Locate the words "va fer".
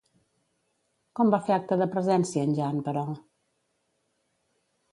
1.35-1.53